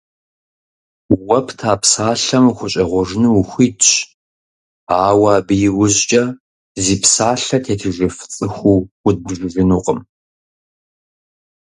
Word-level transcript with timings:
Уэ 1.27 1.39
пта 1.47 1.73
псалъэм 1.81 2.45
ухущӀегъуэжыну 2.51 3.31
ухуитщ, 3.41 3.89
ауэ 5.05 5.29
абы 5.37 5.55
и 5.67 5.69
ужькӀэ 5.81 6.23
зи 6.83 6.95
псалъэ 7.01 7.57
тетыжыф 7.63 8.15
цӀыхуу 8.33 8.79
удбжыжынукъым. 9.07 9.99